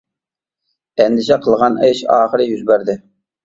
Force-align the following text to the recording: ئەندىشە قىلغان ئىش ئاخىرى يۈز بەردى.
ئەندىشە 1.05 1.39
قىلغان 1.45 1.79
ئىش 1.91 2.05
ئاخىرى 2.17 2.51
يۈز 2.53 2.69
بەردى. 2.75 3.01